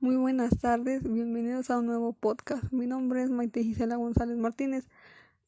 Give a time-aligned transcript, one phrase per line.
[0.00, 2.72] Muy buenas tardes, bienvenidos a un nuevo podcast.
[2.72, 4.86] Mi nombre es Maite Gisela González Martínez.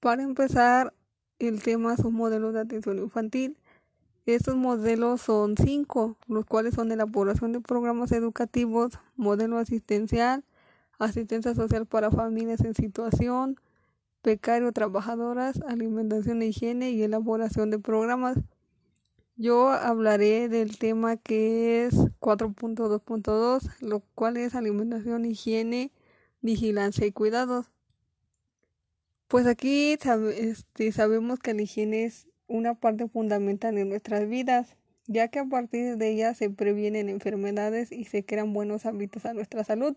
[0.00, 0.94] Para empezar,
[1.38, 3.58] el tema son modelos de atención infantil.
[4.24, 10.42] Estos modelos son cinco, los cuales son elaboración de programas educativos, modelo asistencial,
[10.98, 13.60] asistencia social para familias en situación,
[14.24, 18.38] becario trabajadoras, alimentación e higiene y elaboración de programas.
[19.40, 25.92] Yo hablaré del tema que es 4.2.2, lo cual es alimentación, higiene,
[26.40, 27.70] vigilancia y cuidados.
[29.28, 29.96] Pues aquí
[30.36, 35.44] este, sabemos que la higiene es una parte fundamental en nuestras vidas, ya que a
[35.44, 39.96] partir de ella se previenen enfermedades y se crean buenos hábitos a nuestra salud.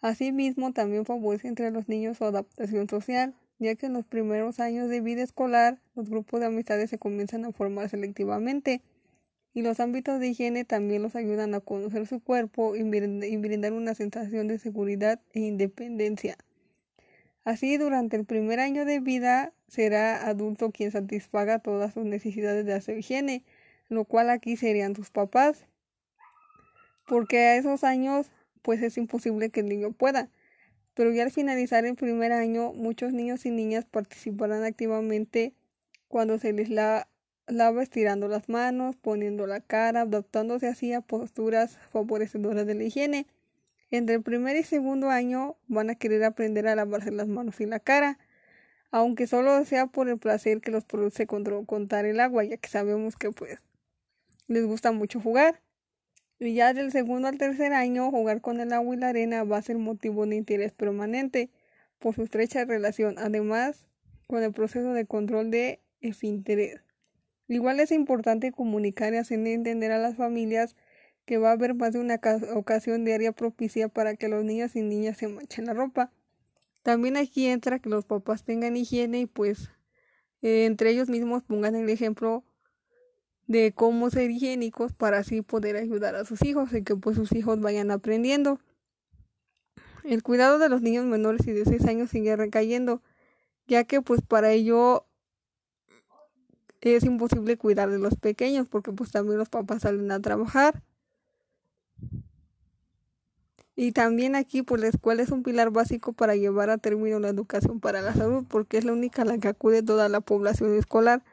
[0.00, 4.88] Asimismo, también favorece entre los niños su adaptación social, ya que en los primeros años
[4.88, 8.82] de vida escolar los grupos de amistades se comienzan a formar selectivamente
[9.54, 13.94] y los ámbitos de higiene también los ayudan a conocer su cuerpo y brindar una
[13.94, 16.36] sensación de seguridad e independencia.
[17.44, 22.74] Así, durante el primer año de vida será adulto quien satisfaga todas sus necesidades de
[22.74, 23.44] hacer higiene,
[23.88, 25.66] lo cual aquí serían sus papás,
[27.06, 28.30] porque a esos años
[28.62, 30.30] pues es imposible que el niño pueda
[30.94, 35.52] pero ya al finalizar el primer año muchos niños y niñas participarán activamente
[36.08, 42.66] cuando se les lava estirando las manos, poniendo la cara, adaptándose así a posturas favorecedoras
[42.66, 43.26] de la higiene.
[43.90, 47.66] Entre el primer y segundo año van a querer aprender a lavarse las manos y
[47.66, 48.18] la cara,
[48.90, 53.16] aunque solo sea por el placer que los produce contar el agua, ya que sabemos
[53.16, 53.58] que pues
[54.46, 55.60] les gusta mucho jugar.
[56.44, 59.56] Y ya del segundo al tercer año, jugar con el agua y la arena va
[59.56, 61.48] a ser motivo de interés permanente
[61.98, 63.88] por su estrecha relación, además
[64.26, 65.80] con el proceso de control de
[66.20, 66.82] interés.
[67.48, 70.76] Igual es importante comunicar y hacer entender a las familias
[71.24, 72.20] que va a haber más de una
[72.54, 76.12] ocasión diaria propicia para que los niños y niñas se manchen la ropa.
[76.82, 79.70] También aquí entra que los papás tengan higiene y pues
[80.42, 82.44] eh, entre ellos mismos pongan el ejemplo
[83.46, 87.32] de cómo ser higiénicos para así poder ayudar a sus hijos y que pues sus
[87.32, 88.60] hijos vayan aprendiendo.
[90.02, 93.02] El cuidado de los niños menores y de 6 años sigue recayendo,
[93.66, 95.06] ya que pues para ello
[96.80, 100.82] es imposible cuidar de los pequeños porque pues también los papás salen a trabajar.
[103.76, 107.28] Y también aquí pues la escuela es un pilar básico para llevar a término la
[107.28, 110.74] educación para la salud porque es la única a la que acude toda la población
[110.76, 111.24] escolar.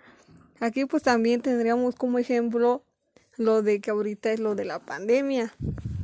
[0.62, 2.86] Aquí pues también tendríamos como ejemplo
[3.36, 5.52] lo de que ahorita es lo de la pandemia,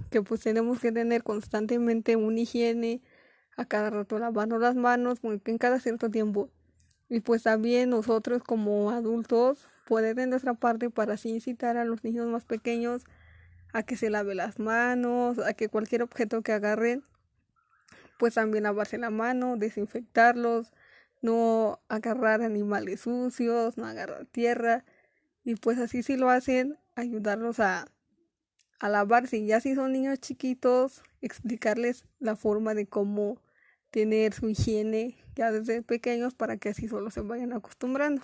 [0.10, 3.04] que pues tenemos que tener constantemente una higiene,
[3.56, 6.50] a cada rato lavando las manos, en cada cierto tiempo.
[7.08, 12.04] Y pues también nosotros como adultos poder de nuestra parte para así incitar a los
[12.04, 13.04] niños más pequeños
[13.74, 17.04] a que se lave las manos, a que cualquier objeto que agarren,
[18.18, 20.74] pues también lavarse la mano, desinfectarlos,
[21.22, 24.86] no agarrar animales sucios, no agarrar tierra.
[25.44, 27.88] Y pues así si lo hacen, ayudarlos a,
[28.80, 29.38] a lavarse.
[29.38, 33.42] Y ya si son niños chiquitos, explicarles la forma de cómo
[33.92, 38.22] tener su higiene ya desde pequeños para que así solo se vayan acostumbrando.